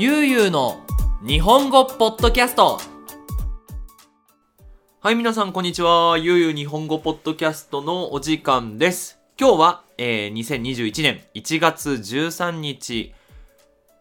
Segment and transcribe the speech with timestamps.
[0.00, 0.78] ゆうゆうの
[1.26, 2.78] 日本語ポッドキャスト。
[5.00, 6.16] はい皆さんこんにちは。
[6.18, 9.18] ゆうゆう日本語ポッドキャストのお時間です。
[9.36, 13.12] 今日は、えー、2021年1月13日、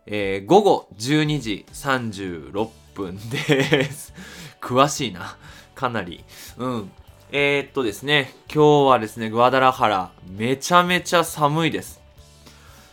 [0.06, 4.14] えー、午後12時36分です。
[4.62, 5.36] 詳しいな。
[5.74, 6.24] かなり。
[6.58, 6.92] うん。
[7.32, 8.36] えー、っとですね。
[8.54, 10.12] 今日はですねグアダラハラ。
[10.30, 12.00] めちゃめちゃ寒いです。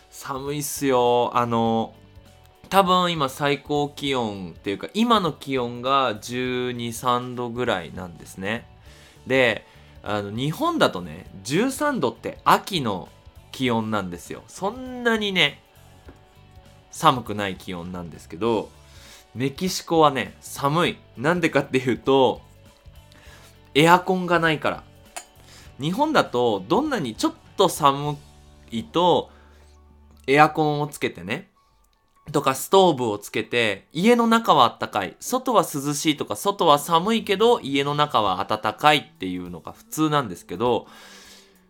[0.09, 1.29] 寒いっすよ。
[1.35, 1.93] あの
[2.75, 8.67] 多分今最高気温っていうか今の気温が123度ぐらいなんですね。
[9.25, 9.65] で
[10.03, 13.07] あの日本だとね13度って秋の
[13.53, 14.43] 気温なんですよ。
[14.49, 15.61] そんなにね
[16.91, 18.69] 寒くない気温なんですけど
[19.33, 20.97] メキシコはね寒い。
[21.15, 22.41] なんでかっていうと
[23.73, 24.83] エアコンがないから。
[25.79, 28.17] 日本だとどんなにちょっと寒
[28.69, 29.29] いと
[30.27, 31.54] エアコンをつけてね
[32.31, 35.15] とかストーブをつけて、家の中は暖かい。
[35.19, 40.87] 外は涼しいとか、外は寒いけど、家の中は暖かいっていうのが普通なんですけど、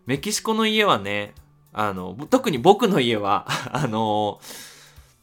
[0.06, 1.34] メキシコの家はね、
[1.72, 4.40] あの、特に僕の家は あの、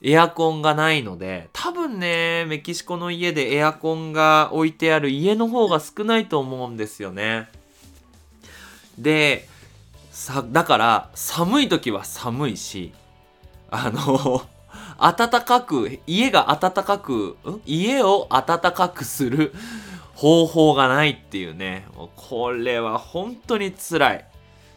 [0.02, 7.50] エアコンがないので、多分ね、メキシコの家でエアコンが置いてある家の方が少ないと思うんですよね。
[9.00, 9.48] で、
[10.12, 12.94] さ、だから、寒い時は寒いし、
[13.72, 14.44] あの
[15.04, 19.54] 暖かく、家が暖かく、家を暖かくする
[20.16, 21.86] 方法がないっていうね。
[22.16, 24.26] これは本当に辛い。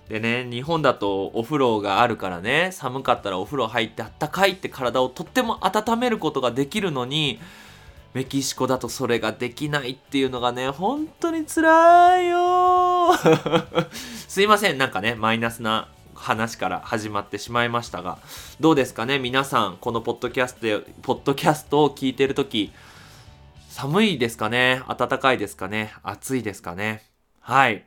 [0.09, 7.39] でね、日本だとお風呂があるからね、寒かったらお風呂入ってあったかいって体をとっても温めることができるのに、
[8.13, 13.15] メキシコだとそれができないっていうのがね、本当に辛いよ
[14.27, 18.19] すいません、なんかね、マイナスな話から始まってしまいましたが、
[18.59, 19.19] どうですかね？
[19.19, 22.73] 皆さん、このポッドキャストで、ポッドキャストを聞いてるとき、
[23.69, 24.83] 寒いですかね？
[24.89, 25.93] 暖かいですかね？
[26.03, 27.05] 暑いですかね？
[27.41, 27.85] はい。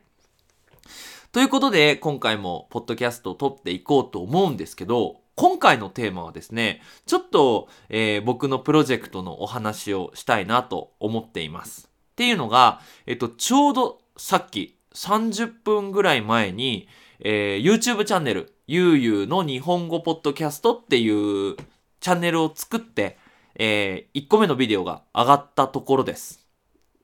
[1.32, 11.88] ということで、今回もポッドキャストを撮っていこうと思うんですけど、今回のテーマはですね、ちょっと、えー、僕のプロジェクトのお話をしたいなと思っています。
[12.12, 16.88] っていうのが、えっと、ちょうどさっき30分ぐらい前に、
[17.22, 21.56] えー、YouTube チャンネル、ゆうゆうの日本語ポッドキャストっていう
[22.00, 23.18] チャンネルを作って、
[23.56, 26.46] えー、1個目のビデオが上がったところです。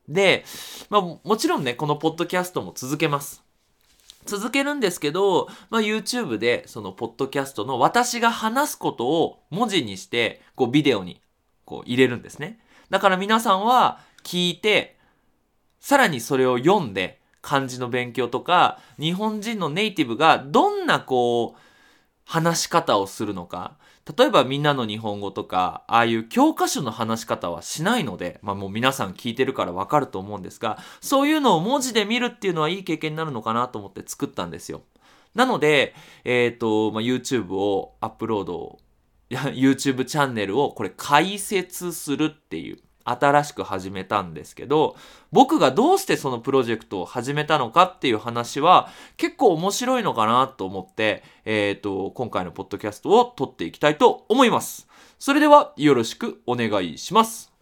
[0.09, 0.45] で、
[0.89, 3.43] まあ、もちろんね、このポッドキャストも続けます。
[4.25, 11.21] 続けるんですけど、まあ、YouTube でそのポッドキャストの私が話すことを文字にして、こうビデオに
[11.67, 12.59] こう入れるんですね。
[12.89, 14.97] だから皆さんは聞いて、
[15.79, 21.61] さらにそれを読んで、漢字の勉強とか、日本人のネイティブがどんなこう、
[22.25, 23.77] 話し方をするのか。
[24.19, 34.83] 例えばみんなの日本語とか、ああいう教科書の話し方はしないので、まあもう皆さん聞いてるからわかると思うんですが、そういうのを文字で見るっていうのはいい経験になるのかなと思って作ったんですよ。
[35.37, 38.79] なので、えっ、ー、と、まあ、YouTube をアップロード
[39.31, 44.97] YouTube チャンネルをこれ解説するっていう新しく始めたんですけど、
[45.33, 54.89] 僕がどうしてそのプロジェクトを始めたのかっていう話は結構面白いのかなと思って、えっ、ー、と、今回のポッドキャストを撮っていきたいと思います。
[55.19, 57.53] それではよろしくお願いします。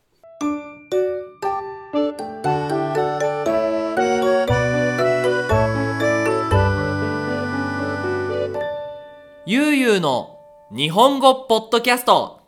[9.46, 10.40] ゆうゆうの
[10.74, 12.40] 日本語ポッドキャスト。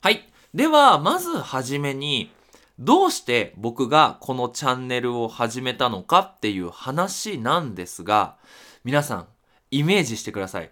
[0.00, 0.24] はい。
[0.54, 2.32] では、まずはじめに、
[2.78, 8.36] どうして僕がこのチャンネルを始めたのかっていう話なんですが、
[8.84, 9.26] 皆さん、
[9.70, 10.70] イメージしてください。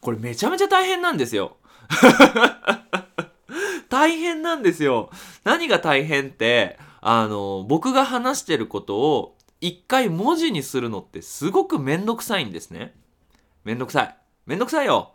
[0.00, 1.56] これめちゃめちゃ大変なんですよ。
[3.88, 5.10] 大変なんですよ。
[5.42, 12.94] 何が大変って、あの、僕が話してることを一回文字にするのってすごくめんどくさいんですね。
[13.64, 14.16] めんどくさい。
[14.46, 15.12] めんどくさいよ。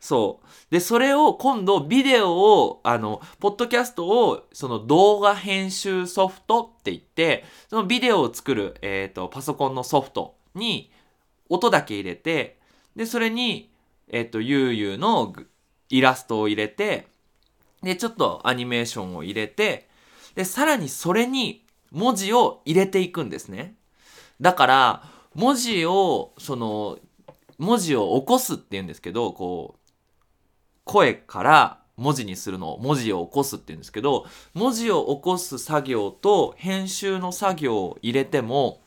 [0.00, 0.46] そう。
[0.70, 10.90] で、それを今度ビデオを、あの、ポッドキャストを、その動画編集ソフトって言って、そのビデオを作る、えっ、ー、と、パソコンのソフトに
[11.50, 12.58] 音だけ入れて、
[12.96, 13.70] で、それに、
[14.08, 15.34] えっ、ー、と、ゆうゆうの
[15.90, 17.06] イラストを入れて、
[17.82, 19.88] で、ちょっとアニメーションを入れて、
[20.34, 23.74] で、さらにそれに文字を入れていくんですね。
[24.40, 25.02] だから、
[25.34, 26.98] 文字を、その、
[27.58, 29.79] 文字を起こすって言うんですけど、こう、
[30.90, 38.80] 声から文字にするのを文字を起こすって言うんですけど、文字を起こす作業と編集の作業を入れても、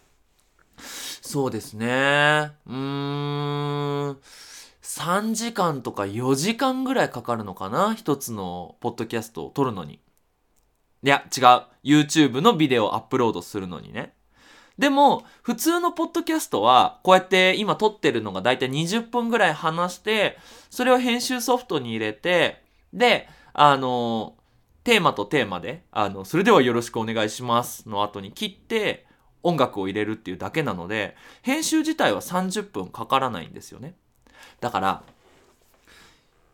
[0.78, 2.52] そうですね。
[2.68, 4.18] うーん。
[4.82, 7.96] 3時間とか4時間ぐらいかかるのかな？
[7.96, 10.02] 一つのポッドキャストを撮るのに。
[11.04, 11.44] いや、違う。
[11.86, 14.14] YouTube のビデオをアップロードするのにね。
[14.78, 20.38] でも、普通のポッドキャストは、こうやって今撮ってるのがだいたい20分ぐらい話して、
[20.70, 24.36] それを編集ソフトに入れて、で、あの、
[24.84, 29.06] テーマとテーマで、あの、それではよろしくお願いしますの後に切って、
[29.44, 33.96] 音楽を入れるっていうだけなので、編集自体は30分かからないんですよね。
[34.60, 35.04] だから、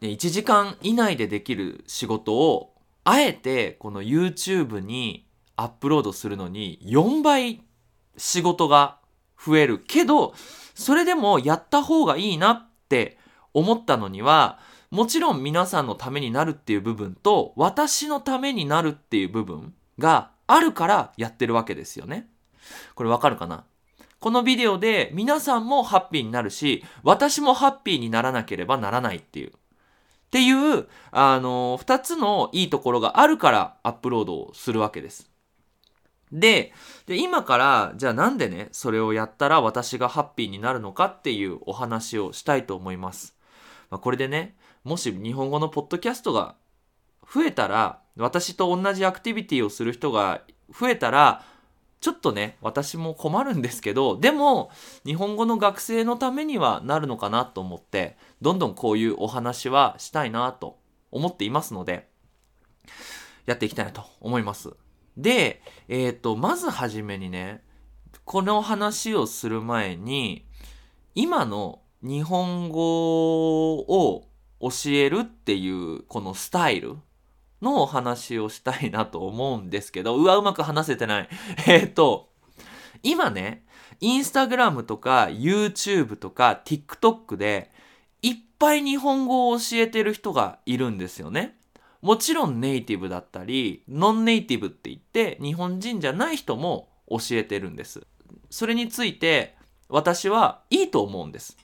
[0.02, 2.74] 1時間以内でできる仕事を、
[3.04, 5.26] あえてこの YouTube に
[5.56, 7.64] アップロードするのに4倍
[8.20, 9.00] 仕事が
[9.44, 10.36] 増えるけど、
[10.76, 13.18] それでもやった方がいいなって
[13.54, 14.60] 思ったのには、
[14.92, 22.28] もちろん皆さんのためになるっていう部分と、私のためになるっていう部分があるからやってるわけですよね。
[22.96, 23.66] これわかるかな？
[24.20, 29.50] このビデオで皆さんもハッピーになるし、私もハッピーにならなければならないっていう。
[29.50, 29.52] っ
[30.32, 35.30] ていう、あの、二つのいいところがあるからアップロードをするわけです。
[36.32, 36.74] で、
[37.08, 43.36] 今から、じゃあなんでね、それをやったら私がハッピーになるのかっていうお話をしたいと思います。
[43.90, 46.56] まあ、これでね、もし日本語のポッドキャストが
[47.34, 50.42] 増えたら、私と同じアクティビティをする人が
[50.78, 51.44] 増えたら、
[52.02, 54.72] ちょっとね、私も困るんですけど、でも、
[55.06, 60.80] 日本語の学生のためにはなるのかなと思って、どんどんこういうお話はしたいなと
[61.12, 62.08] 思っていますので、
[63.46, 64.70] やっていきたいなと思います。
[65.18, 67.64] で、えっ、ー、と、まずはじめにね、
[68.26, 70.46] この話をする前に、
[71.16, 74.28] 今の日本語を
[74.62, 76.96] 教えるっていうこのスタイル
[77.62, 81.30] のお話をしたいなと思うんですけど、うわ、うまく話せてない。
[81.68, 82.30] えっ、ー、と、
[83.04, 83.66] 今ね、
[84.00, 87.72] インスタグラムとか YouTube とか TikTok で
[88.22, 91.59] いっぱい日本語を教えてる人がいるんですよね。
[92.02, 98.06] もちろんネイティブだったり、ノンネイティブって言って日本人じゃない人も教えてるんです。
[98.50, 99.56] それについて
[99.90, 101.58] 私はいいと思うんです。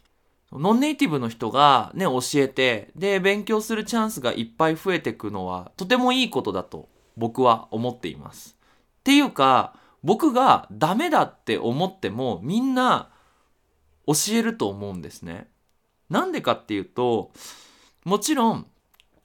[0.52, 8.58] ノンネイティブの人がね、教えて、で、勉強するチャンスがいっぱい増えていくのはとてもいいことだと僕は思っています。
[9.00, 13.10] っていうか、僕がダメだって思ってもみんな
[14.06, 15.48] 教えると思うんですね。
[16.10, 17.32] なんでかっていうと、
[18.04, 18.68] もちろん、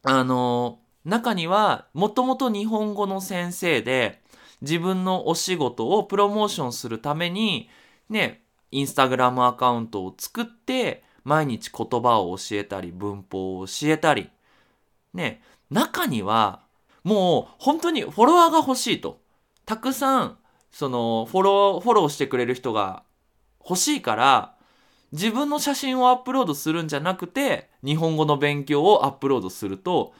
[0.02, 4.22] あの、中には、もともと日本語の先生で、
[4.60, 7.70] 自分のお仕事をプロモーションするために、
[8.08, 14.30] ね、インスタグラムアカウントを作って、毎日言葉を教えたり、文法を教えたり、
[15.14, 16.62] ね、中には、
[17.02, 19.20] もう本当にフォロワーが欲しいと。
[19.64, 20.38] たくさん、
[20.70, 23.02] その、フォロー、フォローしてくれる人が
[23.66, 24.54] 欲しいから、
[25.12, 30.12] 自分の写真をアップロードするんじゃなくて、日本語の勉強をアップロードすると、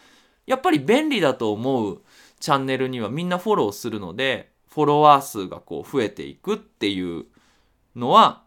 [0.51, 2.01] やっぱり便利だと思う
[2.41, 7.27] チャンネルにはみんなフォローするので、フォロワー数がこう増えていくっていう
[7.95, 8.43] のは、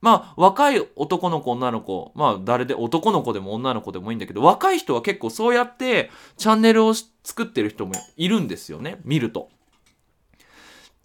[0.00, 9.50] まあ若い男の子女の子、まあ誰で男の子でも女の子でもいいんだけど、若い人は結構そうやってチャンネルを作ってる人もいるんですよね、見ると。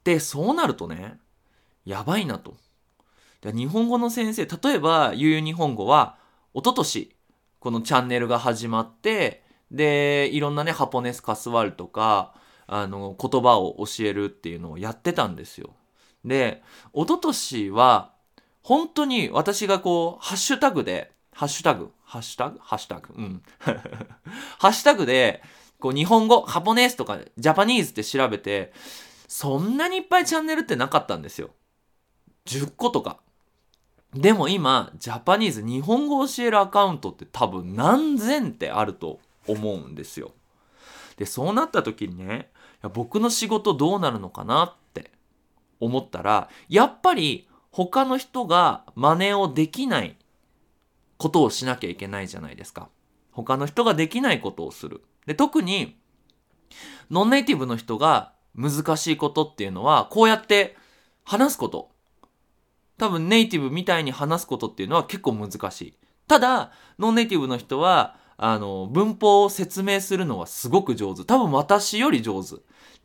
[0.05, 1.17] で、そうなるとね、
[1.83, 2.55] やばいなと。
[3.43, 6.15] 日本語の先生、例えば、ゆうゆう日本語は、
[6.53, 7.13] 一昨年、
[7.59, 9.42] このチャンネルが始まって、
[9.73, 12.33] で、いろんなね、ハポネスカスワルとか、
[12.67, 15.71] あの、言葉を教えるっていうのをやってたんですよ。
[16.23, 16.61] で、
[16.93, 18.13] 一昨年は、
[18.61, 22.59] 本当に私がこう、ハッシュタグで、ハッシュタグハッシュタグ？
[22.61, 23.13] ハッシュタグ？
[23.17, 23.41] うん。
[24.59, 25.41] ハッシュタグで、
[25.79, 28.71] こう、日本語、ハポネスとか、ジャパニーズって調べて、
[29.27, 31.49] そんなにいっぱいチャンネルってなかったんですよ。
[32.45, 33.19] 10個とか。
[34.13, 40.31] でも今、ジャパニーズ、日本語教えるアカウントって多分何千ってあると思うんですよ。
[41.17, 42.51] で、そうなった時にね、
[42.93, 45.11] 僕の仕事どうなるのかなって
[45.79, 50.17] 思ったら、やっぱり他の人が真似をできない
[51.17, 52.89] ことをしなきゃいけないじゃないですか。
[53.31, 55.03] 他の人ができないことをする。
[55.25, 55.97] で、特に、
[57.09, 60.75] ノンネイティブの人が難しいことっていうのは、こうやって
[61.23, 61.91] 話すこと。
[62.97, 65.93] 多分ネイティブみたいに話すことっていうのは結構難しい。
[66.27, 71.23] ただ、ノンネイティブの人は、あの、文法を説明するのはすごく上手。
[71.23, 72.55] 多分私より上手。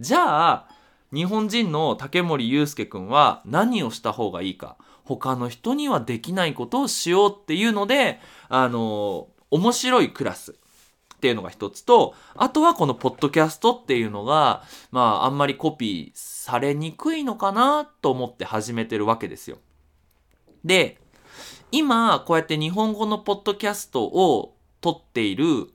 [0.01, 0.69] じゃあ、
[1.13, 4.77] 日本人の竹森祐介くんは何をした方がいいか。
[5.05, 19.59] 他の人にはできないことをしようっていうので、あの、面白いクラスっていうのが一つと、あとはこのポッドキャストっていうのが、まあ、あんまりコピーされにくいのかなと思って始めてるわけですよ。
[20.65, 21.01] で、
[21.73, 25.69] 今、こうやって日本語のポッドキャストを撮っている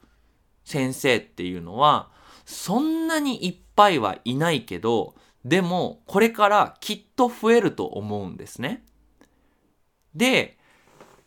[0.64, 2.10] 先生っていうのは、
[2.46, 8.84] そんなにいっぱいはいないけど、でも、これからきっと増えると思うんですね。
[10.16, 10.58] で、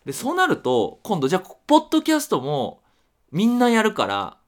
[0.05, 2.83] でそうなると、今度、じゃあ、ポッドキャストも
[3.33, 4.39] みんなやるから、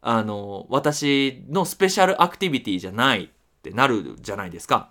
[0.00, 3.28] あの、私のスペシャルアクティビティじゃないっ
[3.62, 4.90] てなるじゃないですか。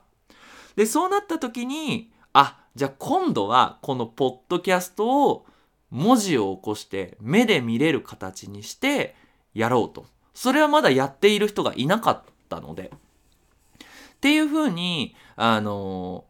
[0.75, 5.45] で、そうなった時に、あ、じゃあ今度はこのポッドキャストを
[5.91, 9.15] 文字を起こして目で見れる形にして
[9.53, 10.05] やろうと。
[10.33, 12.91] それはまだやっている人がいなかったので。
[12.93, 16.25] っていう風に、あの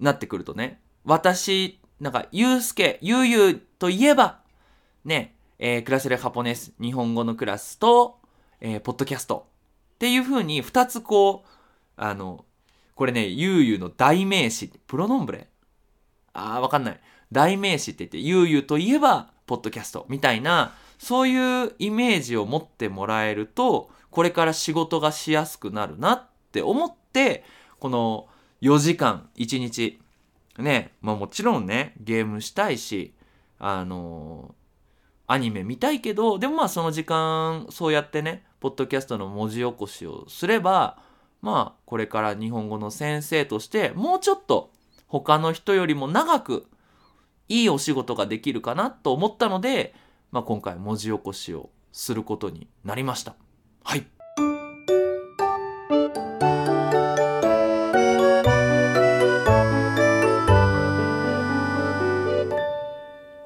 [0.00, 4.40] ー、なってくるとね、私、なんか、ゆうすけ、ゆうゆうといえば、
[5.04, 8.18] ね、えー、クラスレハポネス、日本語のクラスと、
[8.60, 9.46] えー、ポッドキャスト
[9.94, 11.48] っていう風に二つこう、
[11.96, 12.44] あの、
[12.94, 15.48] これね、ゆうゆうの代名詞、プロノンブレ？
[16.34, 17.00] あー、わかんない。
[17.32, 27.44] 代名詞って言って、ゆうゆうといえば、ポッドキャストみたいな、そういうイメージを持ってもらえると、これから仕事がしやすくなるなって思って、
[27.78, 28.28] この
[28.62, 30.00] 4時間、1日、
[30.58, 33.14] ね、まあもちろんね、ゲームしたいし、
[33.58, 40.98] あのー、アニメ見たいけど、でもまあその時間、そうやってね、ポッドキャストの文字起こしをすれば、
[41.42, 44.70] まあこれから日本語の先生として、もうちょっと
[45.06, 46.66] 他の人よりも長く
[47.48, 49.94] いいお仕事ができるかなと思ったので、
[50.32, 53.36] まあ、今回文字起こしをすることになりました。
[53.84, 54.06] はい。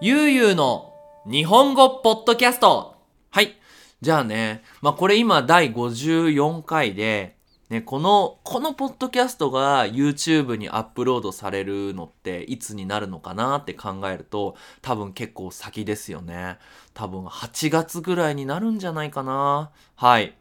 [0.02, 0.94] ゆうゆうの
[1.26, 2.96] 日本語ポッドキャスト。
[3.30, 3.54] はい。
[4.00, 7.36] じゃあね、まあ、これ今第54回で、
[7.70, 16.58] ね、この、このポッドキャストが YouTube にアップロードされるのっていつになるのかなって考えると多分結構先ですよね。
[16.94, 19.70] 多分8月ぐらいになるんじゃないかな。
[19.94, 20.36] はい。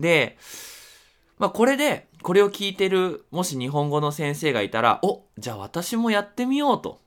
[0.00, 0.36] で、
[1.38, 7.00] まあこれで、これを聞いてる、もし日本語の先生がいたら、お、じゃあ私もやってみようと。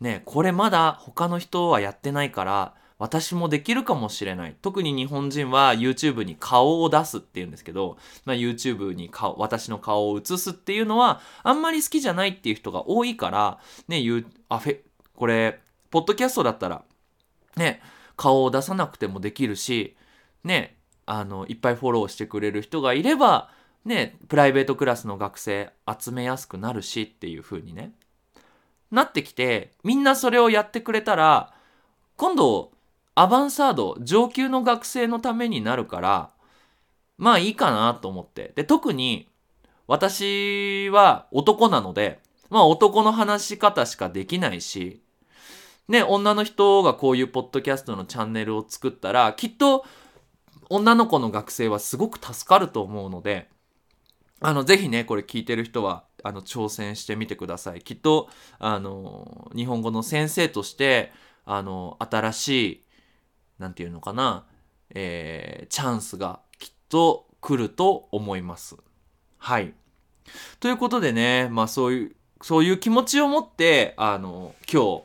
[0.00, 4.56] ね、これまだ他の人はやってないから、私もできるかもしれない。
[4.62, 13.58] 特に日本人は YouTube に顔を出すっていうんですけど、まあ、YouTube に顔、私の顔を映すっていうのは、あんまり好きじゃないっていう人が多いから、
[13.88, 14.78] ね、言う、あ、フェ、
[15.16, 15.60] これ、
[15.90, 16.84] ポッドキャストだったら、
[17.56, 17.80] ね、
[18.16, 19.96] 顔を出さなくてもできるし、
[20.44, 23.50] ね、あの、いっぱいフォローしてくれる人がいれば、
[23.84, 27.92] ね、プライベートクラスの学生集めやすくなるしっていう風にね、
[28.90, 31.52] なってきて、みんなそれをやってくれたら、
[32.16, 32.72] 今度、
[33.14, 36.30] アバンサード、上級の学生のためになるから、
[37.16, 38.52] まあいいかなと思って。
[38.56, 39.28] で、特に、
[39.86, 45.02] 私は男なので、まあ男の話し方しかできないし、
[45.88, 49.84] ね、女の人がこういうポッドキャストのチャンネルを作ったら、きっと
[50.70, 53.48] 女の子の学生はすごく助かると思うので、
[54.40, 57.82] あの、ぜひね、これ聞いてる人は、あの、挑戦してみてください。
[57.82, 58.28] きっと、
[58.58, 61.12] あの、日本語の先生として、
[61.44, 62.83] あの、新しい
[63.64, 64.44] なんていうのかな、
[64.90, 68.76] えー、チャンスがきっと来ると思います。
[69.38, 69.72] はい。
[70.60, 75.02] ということでね、まあそういう、そういう気持ちを持って、あの、今日、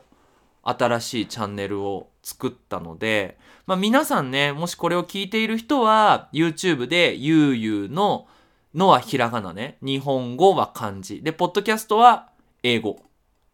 [0.62, 8.28] 新しいチャンネルを作ったので、まあ皆さんね、もしこれを聞いている人は、YouTube でゆうゆうの、
[8.74, 9.78] のはひらがなね。
[9.80, 11.22] 日本語は漢字。
[11.22, 12.28] で、ポッドキャストは
[12.62, 13.02] 英語。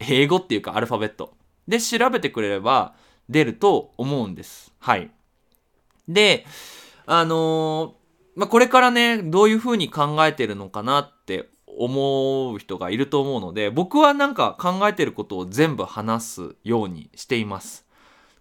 [0.00, 1.36] 英語っていうかアルファベット。
[1.68, 2.94] で、調べてくれれば、
[3.28, 4.73] 出ると思うんです。
[4.78, 5.11] はい。
[6.09, 6.47] で、
[7.06, 17.87] あのー、まあ、これからね、どういう風に考えてるのかなって思う人がいると思うので、僕はなんか考えてることを全部話すようにしています。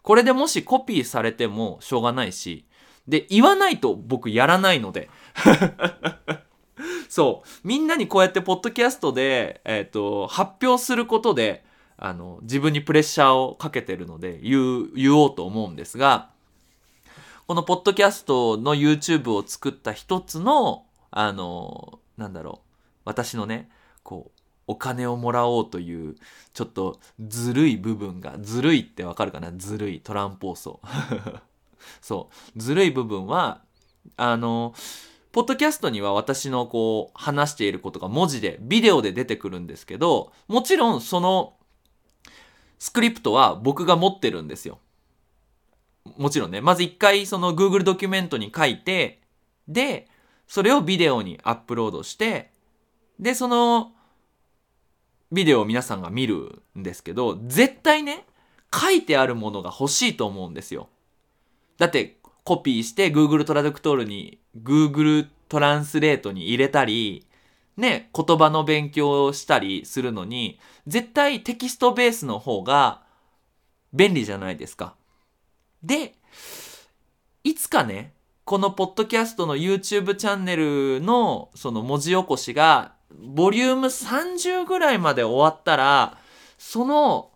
[0.02, 2.66] これでもしコピーされてもしょうがないし、
[3.08, 5.10] で、言わないと僕やらないので。
[7.10, 7.50] そう。
[7.64, 11.64] みんなにこうやってポッドキャストで、えっ、ー、と、発表することで、
[11.98, 16.30] あの、自分にプレッシャーをかけてるので言う、言おうと思うんですが、
[17.48, 22.70] このポッドキャストの YouTube を作った一つの、あの、なんだろう、
[23.06, 23.70] 私のね、
[24.04, 26.16] こう、お金をもらおうという、
[26.54, 29.52] ちょっとずるい部分が、ずるいってわかるかな？
[29.52, 30.80] ずるい、トランポーソ。
[32.02, 33.62] そう、ずるい部分は、
[34.18, 34.74] あの、
[35.32, 41.54] ポッドキャストには私のこう話していることが文字で、ビデオで出てくるんですけど、もちろんその
[42.86, 44.78] スクリプトは僕が持ってるんですよ。
[46.18, 46.62] もちろんね。
[46.62, 49.22] まず一回その Google ドキュメントに書いて、
[49.68, 50.08] で、
[50.48, 52.52] それをビデオにアップロードして、
[53.20, 53.92] で、その
[55.32, 58.24] ビデオを皆さんが見るんですけど、絶対ね、
[58.72, 60.88] 書いてあるものが欲しいと思うんですよ。
[61.80, 67.26] だって、コピーして Google トラドクトールに、Google トランスレートに入れたり、
[67.78, 73.04] ね、言葉の勉強をしたりするのに、絶対テキストベースの方が
[73.94, 74.96] 便利じゃないですか。
[75.84, 76.16] で、
[77.44, 78.14] いつかね、
[78.46, 86.18] このポッドキャストの YouTube チャンネルのその文字起こしが、ボリューム30ぐらいまで終わったら、
[86.58, 87.32] その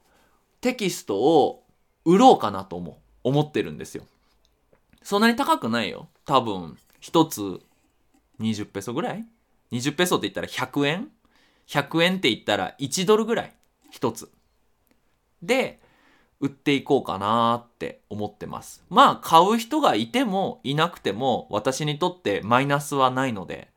[0.62, 1.64] テキストを
[2.06, 4.04] 売ろうかなと思う、思ってるんですよ。
[5.04, 6.10] そんなに高くないよ。
[6.26, 7.62] 多分、一つ
[8.40, 9.26] 20ペソぐらい
[9.72, 11.10] ?20 ペソって言ったら100円
[11.68, 13.54] ?100 円って言ったら1ドルぐらい。
[13.92, 14.32] 一つ。
[15.42, 15.80] で、
[16.40, 18.84] 売っていこうかなって思ってます。
[18.90, 23.70] まあ、買う人がいてもいなくても、私にとってマイナスはないので、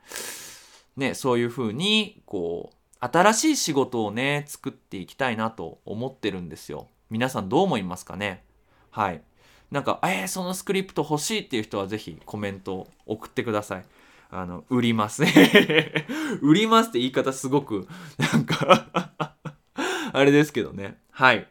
[0.96, 6.86] ね、そういうふうに、こう、新しい仕事をね、作っていきたいなと思ってるんですよ。
[7.10, 8.44] 皆さんどう思いますかね？
[8.90, 9.22] はい。
[9.72, 13.84] なんか、えー、そのスクリプト欲しいっていう人はぜひコメントを送ってください。
[14.32, 15.24] あの、売ります。
[16.40, 17.86] 売りますって言い方すごく、
[18.16, 18.88] なんか
[20.12, 20.98] あれですけどね。
[21.10, 21.46] はい。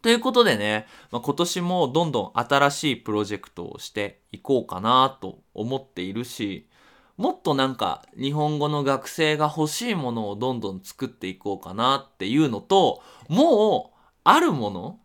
[0.00, 6.70] ということでね、まあ、今年もどんどん新しいプロジェクトをしていこうかなと思っているし、
[7.18, 15.00] もっとなんか日本語の学生が欲しいものをどんどん作っていこうかなっていうのと、もうあるもの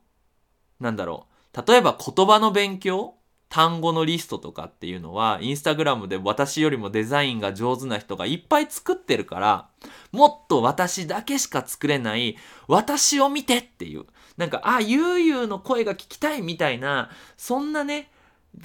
[0.80, 1.62] なんだろう。
[1.68, 3.16] 例えば言葉の勉強
[3.50, 9.70] 単語のリストとかっていうのは、インスタグラムで私よりもデザインが上手な人がいっぱい作ってるから、
[10.12, 12.38] もっと私だけしか作れない、
[12.68, 14.06] 私を見てっていう。
[14.38, 18.12] なんか、あ、ゆうゆうの声が聞きたいみたいな、そんなね、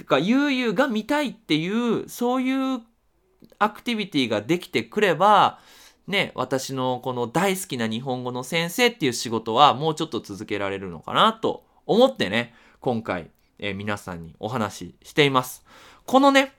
[0.05, 2.81] かゆうゆうが見たいっていう、そういう
[3.59, 5.59] アクティビティができてくれば、
[6.07, 13.29] ね、私のこの大好きな日本語の先生っていう仕事はもうちょっと続けられるのかなと思ってね、今回
[13.61, 15.63] えー、皆さんにお話ししています。
[16.05, 16.53] このね、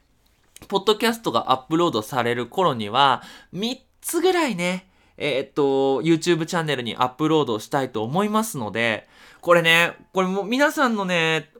[0.68, 4.88] ポッドキャストがアップロードされる頃には、3つぐらいね、
[5.19, 9.08] えー、っと、YouTube チャンネルにアップロードしたいと思いますので、
[9.41, 11.50] これね、これも皆さんのね、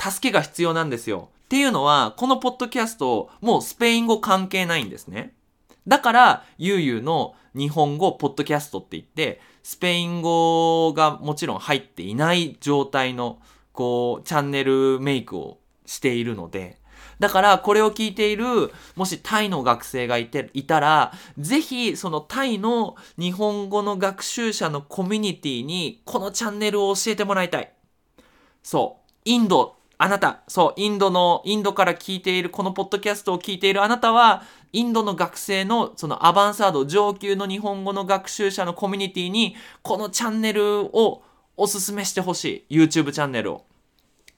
[0.00, 1.30] 助けが必要なんですよ。
[1.46, 5.34] っていうのは、このポッドキャスト、もうスペイン語関係ないんですね。
[5.86, 13.40] だから、ゆうゆうの日本語ポッドキャストって言って、スペイン語がもちろん入っていない状態の
[13.78, 16.80] こう、チャンネルメイクをしているので、
[17.20, 27.72] だからこれを聞いている、もしタイの学生がいて、いたら、ぜひそのタイの日本語の学習者のコミュニティにこのチャンネルを教えてもらいたい。
[28.64, 29.10] そう。
[29.24, 41.22] インド、あなた、そう、インドの、インドから聞いている、このポッドキャストを聞いているあなたは、インドの学生のそのアバンサード、上級の日本語の学習者のコミュニティに、このチャンネルを
[41.56, 42.78] おすすめしてほしい。
[42.78, 43.67] YouTube チャンネルを。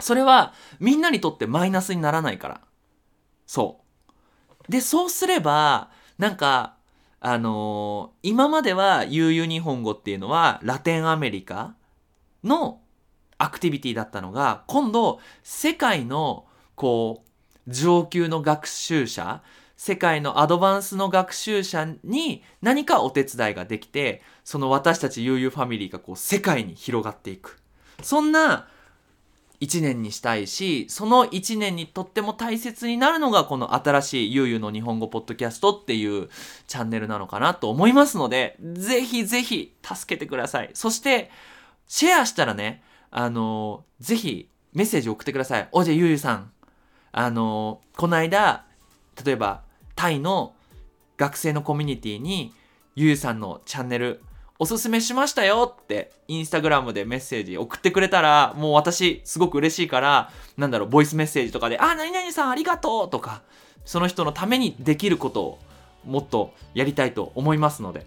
[0.01, 2.61] それはみんなにとってマイナスにならないから。
[3.47, 3.81] そ
[4.69, 4.73] う。
[4.73, 6.77] で、そうすれば、なんか、
[7.21, 11.75] あのー、今までは悠々日本語っていうのはラテンアメリカ
[12.43, 12.81] の
[13.37, 19.43] アクティビティだったのが、今度世界のこう、上級の学習者、
[19.77, 27.61] 世界のアドバンスの学習者に何かお手伝いができて、その私たち悠々ファミリーがこう世界に広がっていく。
[28.03, 28.69] そんな
[29.61, 36.29] 1年にしたいし、その1年にとっても大切になるのがこの新しいゆうゆうの日本語ポッドキャストっていう
[36.67, 40.71] チャンネルなのかなと思いますので、ぜひぜひ助けてください。
[40.75, 41.31] そして、
[41.87, 45.69] シェアしたらね、あの、ぜひメッセージ送ってください。
[45.73, 46.53] おじゃゆうゆうさん、
[47.13, 48.65] あの、この間、
[49.25, 49.63] 例えば
[49.95, 50.55] タイの
[51.19, 52.55] 学生のコミュニティに
[52.95, 54.23] ゆうゆうさんのチャンネル
[54.63, 63.41] おすすめしましたよってインスタグラムでメッセージ送ってくれたらもう私すごく嬉しいからなんだろうボイスメッセージとかで「あ何々さんありがとう」とか
[63.87, 65.59] その人のためにできることを
[66.05, 68.05] もっとやりたいと思いますので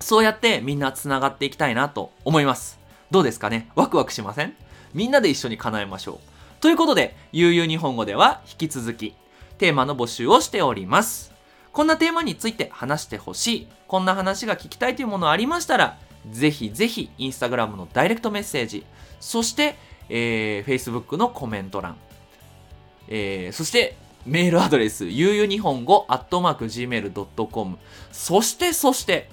[0.00, 2.78] そうやってみんなつながっていきたいなと思います。
[3.10, 3.70] どうですかね？
[3.74, 4.54] ワクワクしません？
[4.92, 6.60] みんなで一緒に叶えましょう。
[6.60, 9.14] ということで悠々日本語では引き続き
[9.56, 11.32] テーマの募集をしております。
[11.80, 15.96] こんなテーマについて話してほしい、こんな話が聞きたいというものありましたら、
[16.30, 18.84] ぜひぜひ、インスタグラムのダイレクトメッセージ、
[19.18, 19.76] そして、
[20.10, 21.96] えー、Facebook のコメント欄、
[23.08, 27.78] えー、そして、メールアドレス、ゆうゆ日本語、アットマーク Gmail.com、
[28.12, 29.30] そして、そして、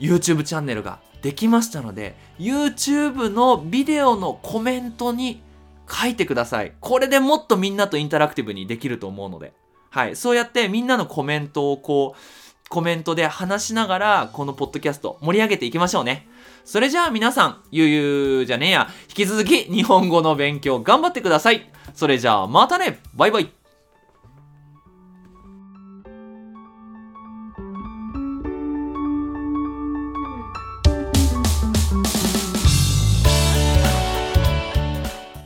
[0.00, 5.40] YouTube チャンネルができましたので、YouTube のビデオのコメントに
[5.88, 6.72] 書いてください。
[6.80, 9.52] これでもっとみんなとインタラクティブにできると思うので。
[9.94, 10.16] はい。
[10.16, 16.26] そうやってみんなのコメントをこう、コメントで話しながら、このポッドキャスト盛り上げていきましょうね。
[16.64, 21.70] それじゃあ皆さん、ゆうゆうじゃねえや、引き続き日本語の勉強頑張ってください。
[21.94, 23.48] それじゃあまたねバイバイ